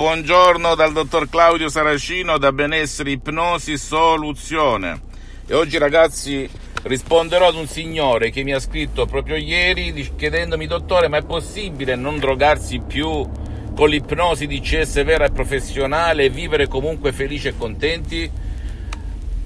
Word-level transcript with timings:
buongiorno 0.00 0.74
dal 0.76 0.94
dottor 0.94 1.28
Claudio 1.28 1.68
Saracino 1.68 2.38
da 2.38 2.52
Benessere 2.52 3.10
Ipnosi 3.10 3.76
Soluzione. 3.76 4.98
E 5.46 5.52
oggi 5.52 5.76
ragazzi 5.76 6.48
risponderò 6.84 7.48
ad 7.48 7.54
un 7.54 7.66
signore 7.66 8.30
che 8.30 8.42
mi 8.42 8.54
ha 8.54 8.60
scritto 8.60 9.04
proprio 9.04 9.36
ieri 9.36 9.92
chiedendomi 10.16 10.66
dottore 10.66 11.08
ma 11.08 11.18
è 11.18 11.22
possibile 11.22 11.96
non 11.96 12.18
drogarsi 12.18 12.78
più 12.78 13.28
con 13.76 13.90
l'ipnosi 13.90 14.46
di 14.46 14.60
CS 14.60 15.04
vera 15.04 15.26
e 15.26 15.32
professionale 15.32 16.24
e 16.24 16.30
vivere 16.30 16.66
comunque 16.66 17.12
felici 17.12 17.48
e 17.48 17.56
contenti? 17.58 18.30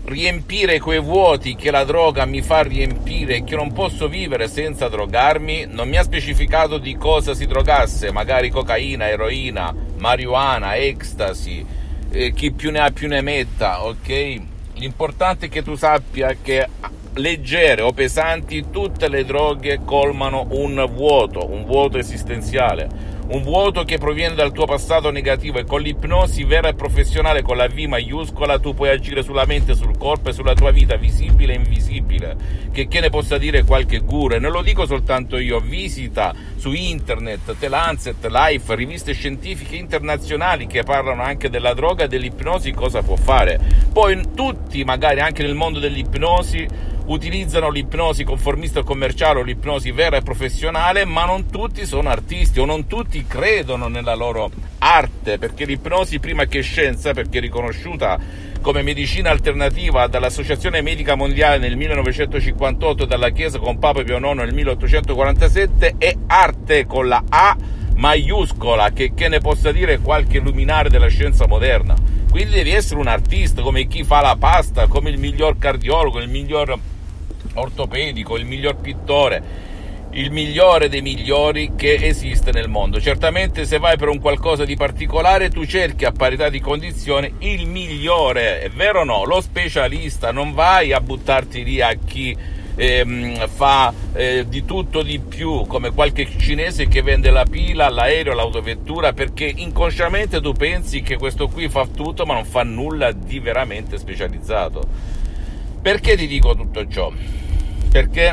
riempire 0.05 0.80
quei 0.80 1.00
vuoti 1.00 1.55
che 1.55 1.71
la 1.71 1.84
droga 1.84 2.27
mi 2.27 2.43
fa 2.43 2.62
riempire 2.62 3.36
e 3.36 3.45
che 3.45 3.57
non 3.57 3.73
posso 3.73 4.07
vivere 4.07 4.48
senza 4.48 4.89
drogarmi, 4.89 5.66
non 5.66 5.89
mi 5.89 5.96
ha 5.96 6.02
specificato 6.02 6.77
di 6.79 6.95
cosa 6.96 7.34
si 7.34 7.46
drogasse, 7.46 8.12
magari 8.12 8.50
cocaina, 8.50 9.09
eroina, 9.09 9.75
marijuana, 10.05 10.77
ecstasy, 10.77 11.64
eh, 12.11 12.32
chi 12.34 12.53
più 12.53 12.71
ne 12.71 12.81
ha 12.81 12.90
più 12.90 13.08
ne 13.08 13.22
metta, 13.22 13.86
ok? 13.86 14.40
L'importante 14.75 15.46
è 15.46 15.49
che 15.49 15.62
tu 15.62 15.76
sappia 15.76 16.36
che 16.43 16.68
leggere 17.14 17.81
o 17.81 17.93
pesanti 17.93 18.67
tutte 18.71 19.09
le 19.09 19.25
droghe 19.25 19.81
colmano 19.82 20.46
un 20.50 20.86
vuoto, 20.93 21.50
un 21.50 21.64
vuoto 21.64 21.96
esistenziale 21.96 23.12
un 23.26 23.42
vuoto 23.42 23.84
che 23.84 23.96
proviene 23.96 24.34
dal 24.34 24.52
tuo 24.52 24.66
passato 24.66 25.10
negativo 25.10 25.58
e 25.58 25.64
con 25.64 25.80
l'ipnosi 25.80 26.44
vera 26.44 26.68
e 26.68 26.74
professionale 26.74 27.40
con 27.40 27.56
la 27.56 27.68
V 27.68 27.78
maiuscola 27.78 28.58
tu 28.58 28.74
puoi 28.74 28.90
agire 28.90 29.22
sulla 29.22 29.46
mente, 29.46 29.74
sul 29.74 29.96
corpo 29.96 30.28
e 30.28 30.32
sulla 30.32 30.52
tua 30.52 30.70
vita 30.70 30.96
visibile 30.96 31.54
e 31.54 31.56
invisibile. 31.56 32.36
Che, 32.70 32.86
che 32.86 33.00
ne 33.00 33.08
possa 33.08 33.38
dire 33.38 33.64
qualche 33.64 34.00
guru, 34.00 34.34
e 34.34 34.38
non 34.38 34.52
lo 34.52 34.60
dico 34.60 34.84
soltanto 34.84 35.38
io, 35.38 35.58
visita 35.58 36.34
su 36.56 36.72
internet 36.72 37.56
The 37.58 37.69
Lancet, 37.69 38.27
Life, 38.27 38.74
riviste 38.74 39.12
scientifiche 39.14 39.77
internazionali 39.77 40.66
che 40.66 40.83
parlano 40.83 41.22
anche 41.22 41.48
della 41.48 41.72
droga 41.72 42.05
e 42.05 42.08
dell'ipnosi, 42.08 42.72
cosa 42.72 43.02
può 43.02 43.16
fare. 43.16 43.58
Poi 43.91 44.20
tutti, 44.34 44.84
magari 44.84 45.20
anche 45.20 45.42
nel 45.42 45.55
mondo 45.55 45.78
dell'ipnosi, 45.78 46.92
utilizzano 47.06 47.69
l'ipnosi 47.69 48.25
conformista 48.25 48.81
o 48.81 48.83
commerciale 48.83 49.41
o 49.41 49.42
l'ipnosi 49.42 49.91
vera 49.91 50.16
e 50.16 50.22
professionale, 50.22 51.05
ma 51.05 51.25
non 51.25 51.50
tutti 51.50 51.84
sono 51.84 52.09
artisti 52.09 52.61
o 52.61 52.64
non 52.64 52.86
tutti 52.86 53.14
credono 53.23 53.87
nella 53.87 54.15
loro 54.15 54.51
arte, 54.79 55.39
perché 55.39 55.65
l'ipnosi 55.65 56.19
prima 56.19 56.47
che 56.47 56.62
scienza, 56.62 57.12
perché 57.12 57.39
riconosciuta 57.39 58.19
come 58.61 58.83
medicina 58.83 59.31
alternativa 59.31 60.06
dall'Associazione 60.06 60.81
Medica 60.81 61.15
Mondiale 61.15 61.59
nel 61.59 61.77
1958 61.77 63.05
e 63.05 63.06
dalla 63.06 63.31
Chiesa 63.31 63.59
con 63.59 63.79
Papa 63.79 64.03
Pio 64.03 64.17
IX 64.17 64.34
nel 64.34 64.55
1847, 64.55 65.95
è 65.98 66.15
arte 66.27 66.87
con 66.87 67.06
la 67.06 67.23
A 67.29 67.56
maiuscola, 67.97 68.91
che, 68.91 69.12
che 69.15 69.28
ne 69.28 69.39
possa 69.39 69.71
dire 69.71 69.99
qualche 69.99 70.39
luminare 70.39 70.89
della 70.89 71.09
scienza 71.09 71.47
moderna. 71.47 71.95
Quindi 72.31 72.55
devi 72.55 72.73
essere 72.73 72.99
un 72.99 73.06
artista, 73.06 73.62
come 73.62 73.87
chi 73.87 74.03
fa 74.03 74.21
la 74.21 74.37
pasta, 74.37 74.87
come 74.87 75.11
il 75.11 75.19
miglior 75.19 75.56
cardiologo, 75.59 76.19
il 76.19 76.28
miglior 76.28 76.77
ortopedico, 77.55 78.37
il 78.37 78.45
miglior 78.45 78.77
pittore, 78.77 79.43
il 80.15 80.31
migliore 80.31 80.89
dei 80.89 81.03
migliori 81.03 81.73
che 81.77 81.98
esiste 82.01 82.51
nel 82.53 82.69
mondo. 82.69 83.01
Certamente 83.01 83.65
se 83.65 83.79
vai 83.79 83.97
per 83.97 84.09
un 84.09 84.21
qualcosa 84.21 84.65
di 84.65 84.77
particolare 84.77 85.51
tu 85.51 85.65
cerchi 85.65 86.05
a 86.05 86.12
parità 86.12 86.48
di 86.48 86.61
condizione 86.61 87.33
il 87.39 87.67
migliore, 87.67 88.61
è 88.61 88.71
vero 88.71 89.01
o 89.01 89.05
no? 89.05 89.25
Lo 89.25 89.41
specialista, 89.41 90.33
non 90.33 90.53
vai 90.53 90.93
a 90.93 91.01
buttarti 91.01 91.65
lì 91.65 91.81
a 91.81 91.95
chi 91.95 92.37
ehm, 92.77 93.47
fa 93.48 93.93
eh, 94.12 94.47
di 94.48 94.65
tutto 94.65 95.03
di 95.03 95.19
più, 95.19 95.67
come 95.67 95.93
qualche 95.93 96.28
cinese 96.37 96.89
che 96.89 97.03
vende 97.03 97.31
la 97.31 97.45
pila, 97.45 97.89
l'aereo, 97.89 98.34
l'autovettura, 98.34 99.12
perché 99.12 99.53
inconsciamente 99.55 100.41
tu 100.41 100.53
pensi 100.53 101.03
che 101.03 101.17
questo 101.17 101.49
qui 101.49 101.69
fa 101.69 101.87
tutto 101.87 102.25
ma 102.25 102.34
non 102.34 102.45
fa 102.45 102.62
nulla 102.62 103.12
di 103.12 103.39
veramente 103.41 103.99
specializzato. 103.99 104.87
Perché 105.83 106.17
ti 106.17 106.27
dico 106.27 106.55
tutto 106.55 106.89
ciò? 106.89 107.12
perché 107.95 108.33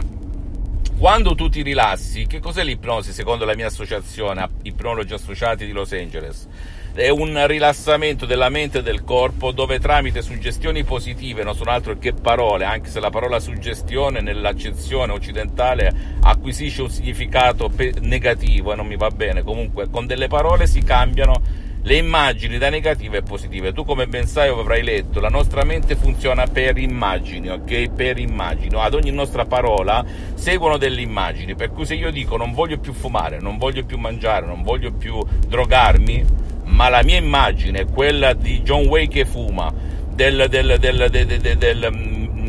quando 1.02 1.34
tu 1.34 1.50
ti 1.50 1.64
rilassi, 1.64 2.28
che 2.28 2.38
cos'è 2.38 2.64
l'ipnosi 2.64 3.12
secondo 3.12 3.44
la 3.44 3.56
mia 3.56 3.66
associazione, 3.66 4.48
Ipnologi 4.62 5.16
Associati 5.16 5.66
di 5.66 5.72
Los 5.72 5.94
Angeles? 5.94 6.48
È 6.94 7.10
un 7.10 7.44
rilassamento 7.48 8.28
della 8.28 8.50
mente 8.50 8.78
e 8.78 8.84
del 8.84 9.04
corpo 9.04 9.52
dove 9.52 9.80
tramite 9.80 10.22
suggestioni 10.22 10.84
positive, 10.84 11.42
non 11.42 11.56
sono 11.56 11.72
altro 11.72 11.98
che 11.98 12.14
parole, 12.14 12.66
anche 12.66 12.92
se 12.92 13.00
la 13.00 13.10
parola 13.10 13.40
suggestione 13.40 14.22
nell'accezione 14.22 15.12
occidentale 15.12 16.20
acquisisce 16.22 16.84
un 16.84 16.92
significato 16.92 17.72
negativo 18.02 18.72
e 18.72 18.76
non 18.76 18.86
mi 18.86 18.96
va 18.96 19.10
bene, 19.10 19.42
comunque 19.42 19.90
con 19.90 20.06
delle 20.06 20.28
parole 20.28 20.68
si 20.68 20.84
cambiano 20.84 21.42
le 21.84 21.96
immagini 21.96 22.58
da 22.58 22.70
negative 22.70 23.18
e 23.18 23.22
positive. 23.24 23.74
Tu 23.74 23.84
come 23.84 24.08
ben 24.08 24.28
sai 24.28 24.50
o 24.50 24.60
avrai 24.60 24.84
letto, 24.84 25.20
la 25.20 25.30
nostra 25.30 25.64
mente 25.64 25.96
funziona 25.96 26.46
per 26.46 26.78
immagini, 26.78 27.50
ok? 27.50 27.90
Per 27.92 28.20
immagini. 28.20 28.76
Ad 28.76 28.94
ogni 28.94 29.12
nostra 29.12 29.46
parola 29.46 30.06
seguono 30.36 30.78
delle 30.78 31.02
immagini, 31.02 31.56
per 31.56 31.72
cui 31.72 31.86
se 31.86 31.96
io 31.96 32.12
dico 32.12 32.38
non 32.38 32.54
voglio 32.54 32.78
più 32.78 32.94
fumare, 32.94 33.40
non 33.40 33.58
voglio 33.58 33.84
più 33.84 33.98
mangiare, 33.98 34.46
non 34.46 34.62
voglio 34.62 34.92
più 34.92 35.24
drogarmi, 35.48 36.26
ma 36.66 36.90
la 36.90 37.04
mia 37.04 37.18
immagine 37.18 37.82
è 37.82 37.86
quella 37.86 38.34
di 38.34 38.62
John 38.62 38.86
Wayne 38.86 39.10
che 39.10 39.26
fuma, 39.26 39.74
del, 40.14 40.48
del, 40.50 40.78
del, 40.80 41.10
del 41.10 41.92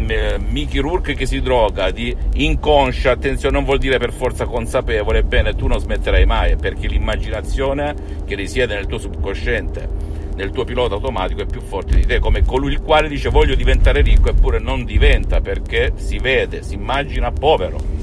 Mickey 0.02 0.80
Rourke 0.80 1.14
che 1.14 1.26
si 1.26 1.40
droga, 1.40 1.90
di 1.90 2.14
inconscia, 2.34 3.12
attenzione 3.12 3.54
non 3.54 3.64
vuol 3.64 3.78
dire 3.78 3.98
per 3.98 4.12
forza 4.12 4.44
consapevole, 4.46 5.18
ebbene 5.18 5.54
tu 5.54 5.66
non 5.66 5.78
smetterai 5.78 6.24
mai 6.26 6.56
perché 6.56 6.86
l'immaginazione 6.86 7.94
che 8.24 8.34
risiede 8.34 8.74
nel 8.74 8.86
tuo 8.86 8.98
subconsciente, 8.98 9.88
nel 10.34 10.50
tuo 10.50 10.64
pilota 10.64 10.94
automatico 10.94 11.42
è 11.42 11.46
più 11.46 11.60
forte 11.60 11.94
di 11.94 12.06
te, 12.06 12.18
come 12.18 12.44
colui 12.44 12.72
il 12.72 12.82
quale 12.82 13.08
dice 13.08 13.28
voglio 13.28 13.54
diventare 13.54 14.02
ricco 14.02 14.30
eppure 14.30 14.58
non 14.58 14.84
diventa 14.84 15.40
perché 15.40 15.92
si 15.96 16.18
vede, 16.18 16.62
si 16.62 16.74
immagina 16.74 17.30
povero. 17.30 18.00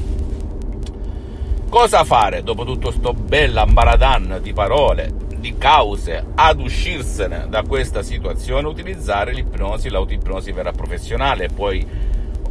Cosa 1.70 2.04
fare 2.04 2.42
dopo 2.42 2.66
tutto 2.66 2.92
sto 2.92 3.14
bell'ambaradan 3.14 4.40
di 4.42 4.54
parole? 4.54 5.28
Di 5.40 5.56
cause 5.58 6.24
ad 6.36 6.60
uscirsene 6.60 7.48
da 7.50 7.64
questa 7.64 8.04
situazione, 8.04 8.68
utilizzare 8.68 9.34
l'ipnosi, 9.34 9.90
l'autoipnosi 9.90 10.52
vera 10.52 10.72
professionale, 10.72 11.48
poi 11.48 11.86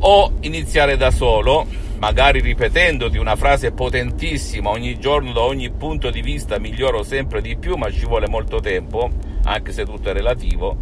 o 0.01 0.33
iniziare 0.41 0.97
da 0.97 1.11
solo, 1.11 1.67
magari 1.99 2.41
ripetendoti 2.41 3.19
una 3.19 3.37
frase 3.37 3.73
potentissima 3.73 4.71
ogni 4.71 4.99
giorno 4.99 5.33
da 5.33 5.41
ogni 5.41 5.71
punto 5.71 6.11
di 6.11 6.23
vista 6.23 6.59
miglioro 6.59 7.03
sempre 7.03 7.41
di 7.41 7.57
più, 7.57 7.77
ma 7.77 7.91
ci 7.91 8.07
vuole 8.07 8.29
molto 8.29 8.61
tempo, 8.61 9.11
anche 9.45 9.73
se 9.73 9.85
tutto 9.85 10.11
è 10.11 10.13
relativo, 10.13 10.77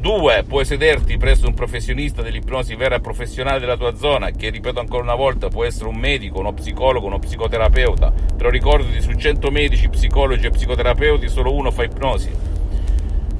Due, 0.00 0.44
puoi 0.48 0.64
sederti 0.64 1.18
presso 1.18 1.46
un 1.46 1.52
professionista 1.52 2.22
dell'ipnosi 2.22 2.74
vera 2.74 2.94
e 2.94 3.00
professionale 3.00 3.60
della 3.60 3.76
tua 3.76 3.94
zona, 3.94 4.30
che 4.30 4.48
ripeto 4.48 4.80
ancora 4.80 5.02
una 5.02 5.14
volta, 5.14 5.48
può 5.48 5.62
essere 5.62 5.90
un 5.90 5.96
medico, 5.96 6.38
uno 6.38 6.54
psicologo, 6.54 7.06
uno 7.06 7.18
psicoterapeuta. 7.18 8.10
Te 8.34 8.42
lo 8.42 8.80
su 9.00 9.12
100 9.12 9.50
medici, 9.50 9.90
psicologi 9.90 10.46
e 10.46 10.50
psicoterapeuti, 10.50 11.28
solo 11.28 11.52
uno 11.52 11.70
fa 11.70 11.82
ipnosi. 11.82 12.30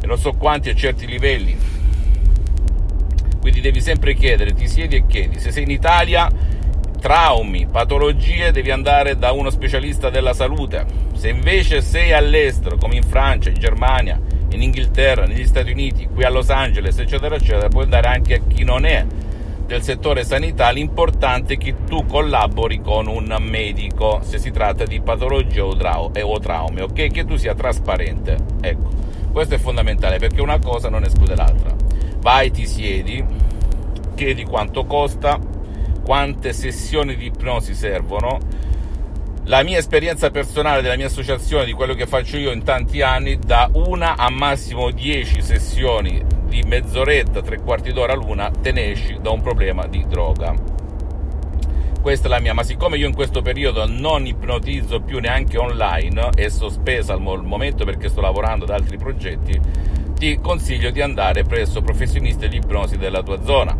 E 0.03 0.07
non 0.07 0.19
so 0.19 0.33
quanti 0.33 0.69
a 0.69 0.75
certi 0.75 1.07
livelli. 1.07 1.57
Quindi 3.41 3.63
devi 3.63 3.81
sempre 3.81 4.13
chiedere, 4.13 4.53
ti 4.53 4.69
siedi 4.69 4.97
e 4.97 5.07
chiedi. 5.07 5.39
Se 5.39 5.53
sei 5.53 5.63
in 5.63 5.71
Italia, 5.71 6.31
traumi, 7.01 7.69
patologie, 7.69 8.53
devi 8.53 8.71
andare 8.71 9.17
da 9.17 9.33
uno 9.33 9.49
specialista 9.49 10.11
della 10.11 10.35
salute. 10.35 10.85
Se 11.15 11.31
invece 11.31 11.81
sei 11.81 12.13
all'estero, 12.13 12.77
come 12.77 12.97
in 12.97 13.03
Francia, 13.05 13.49
in 13.49 13.59
Germania, 13.59 14.21
in 14.51 14.63
Inghilterra, 14.63 15.25
negli 15.25 15.47
Stati 15.47 15.71
Uniti, 15.71 16.07
qui 16.07 16.25
a 16.25 16.31
Los 16.31 16.51
Angeles, 16.51 16.99
eccetera, 16.99 17.35
eccetera, 17.35 17.69
puoi 17.69 17.85
andare 17.85 18.09
anche 18.09 18.35
a 18.35 18.41
chi 18.47 18.65
non 18.65 18.85
è 18.85 19.07
del 19.71 19.83
settore 19.83 20.25
sanità, 20.25 20.71
l'importante 20.71 21.55
è 21.55 21.57
che 21.57 21.85
tu 21.87 22.05
collabori 22.05 22.81
con 22.81 23.07
un 23.07 23.37
medico 23.39 24.19
se 24.25 24.39
si 24.39 24.51
tratta 24.51 24.83
di 24.83 25.01
patologie 25.01 25.61
o, 25.61 25.77
trau- 25.77 26.19
o 26.21 26.39
traume, 26.41 26.83
ok? 26.83 27.07
Che 27.07 27.25
tu 27.25 27.37
sia 27.37 27.55
trasparente. 27.55 28.37
Ecco, 28.61 28.91
questo 29.31 29.55
è 29.55 29.59
fondamentale 29.59 30.19
perché 30.19 30.41
una 30.41 30.59
cosa 30.59 30.89
non 30.89 31.05
esclude 31.05 31.37
l'altra. 31.37 31.73
Vai, 32.19 32.51
ti 32.51 32.67
siedi, 32.67 33.25
chiedi 34.17 34.43
quanto 34.43 34.87
costa, 34.87 35.39
quante 36.03 36.53
sessioni 36.53 37.15
di 37.15 37.27
ipnosi 37.27 37.73
servono, 37.73 38.41
la 39.51 39.65
mia 39.65 39.79
esperienza 39.79 40.31
personale 40.31 40.81
della 40.81 40.95
mia 40.95 41.07
associazione, 41.07 41.65
di 41.65 41.73
quello 41.73 41.95
che 41.95 42.07
faccio 42.07 42.37
io 42.37 42.53
in 42.53 42.63
tanti 42.63 43.03
anni, 43.03 43.37
da 43.37 43.69
una 43.73 44.17
a 44.17 44.31
massimo 44.31 44.93
dieci 44.93 45.43
sessioni 45.43 46.23
di 46.47 46.63
mezz'oretta, 46.63 47.43
tre 47.43 47.59
quarti 47.59 47.93
d'ora 47.93 48.15
l'una, 48.15 48.53
te 48.63 48.71
ne 48.71 48.93
esci 48.93 49.19
da 49.21 49.31
un 49.31 49.41
problema 49.41 49.89
di 49.89 50.07
droga. 50.07 50.55
Questa 52.01 52.29
è 52.29 52.31
la 52.31 52.39
mia, 52.39 52.55
ma 52.55 52.63
siccome 52.63 52.97
io 52.97 53.09
in 53.09 53.13
questo 53.13 53.43
periodo 53.43 53.89
non 53.89 54.25
ipnotizzo 54.25 55.01
più 55.01 55.19
neanche 55.19 55.59
online, 55.59 56.31
è 56.37 56.49
sospesa 56.49 57.15
al 57.15 57.21
momento 57.21 57.85
perché 57.85 58.09
sto 58.09 58.21
lavorando 58.21 58.67
ad 58.67 58.71
altri 58.71 58.99
progetti, 58.99 59.61
ti 60.17 60.39
consiglio 60.41 60.93
di 60.93 61.01
andare 61.01 61.43
presso 61.43 61.83
professionisti 61.83 62.49
di 62.49 62.59
ipnosi 62.59 62.99
della 62.99 63.25
tua 63.25 63.43
zona, 63.43 63.75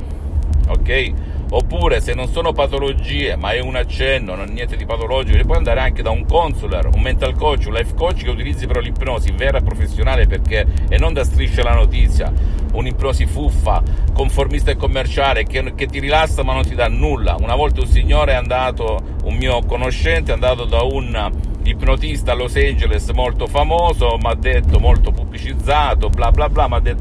ok? 0.67 1.13
Oppure 1.53 2.01
se 2.01 2.15
non 2.15 2.29
sono 2.29 2.53
patologie, 2.53 3.35
ma 3.35 3.51
è 3.51 3.61
un 3.61 3.75
accenno, 3.75 4.37
non 4.37 4.49
è 4.49 4.53
niente 4.53 4.77
di 4.77 4.85
patologico, 4.85 5.45
puoi 5.45 5.57
andare 5.57 5.81
anche 5.81 6.01
da 6.01 6.11
un 6.11 6.25
consular, 6.25 6.87
un 6.95 7.01
mental 7.01 7.35
coach, 7.35 7.67
un 7.67 7.73
life 7.73 7.95
coach 7.95 8.23
che 8.23 8.31
utilizzi 8.31 8.69
però 8.69 8.79
l'ipnosi 8.79 9.33
vera 9.33 9.59
e 9.59 9.63
professionale 9.63 10.27
perché 10.27 10.65
e 10.89 10.97
non 10.97 11.13
da 11.13 11.25
strisce 11.25 11.65
la 11.65 11.75
notizia, 11.75 12.33
un'ipnosi 12.73 13.27
fuffa, 13.27 13.83
conformista 14.13 14.71
e 14.71 14.77
commerciale 14.77 15.43
che, 15.45 15.75
che 15.75 15.87
ti 15.87 15.99
rilassa 15.99 16.45
ma 16.45 16.53
non 16.53 16.63
ti 16.63 16.77
dà 16.77 16.87
nulla. 16.87 17.37
Una 17.41 17.57
volta 17.57 17.81
un 17.81 17.89
signore 17.89 18.33
è 18.33 18.37
andato, 18.37 19.01
un 19.25 19.35
mio 19.35 19.61
conoscente 19.67 20.31
è 20.31 20.35
andato 20.35 20.65
da 20.65 20.83
un 20.83 21.49
ipnotista 21.65 22.33
a 22.33 22.35
Los 22.35 22.57
Angeles 22.57 23.09
molto 23.11 23.47
famoso, 23.47 24.17
mi 24.19 24.31
ha 24.31 24.35
detto 24.35 24.79
molto 24.79 25.11
pubblicizzato, 25.11 26.09
bla 26.09 26.31
bla 26.31 26.49
bla, 26.49 26.69
mi 26.69 26.75
ha 26.75 26.79
detto 26.79 26.89